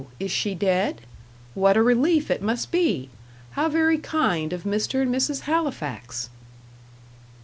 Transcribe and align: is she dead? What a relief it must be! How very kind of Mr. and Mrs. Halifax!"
is 0.19 0.31
she 0.31 0.55
dead? 0.55 1.01
What 1.53 1.77
a 1.77 1.83
relief 1.83 2.31
it 2.31 2.41
must 2.41 2.71
be! 2.71 3.11
How 3.51 3.69
very 3.69 3.99
kind 3.99 4.51
of 4.51 4.63
Mr. 4.63 4.99
and 5.03 5.13
Mrs. 5.13 5.41
Halifax!" 5.41 6.31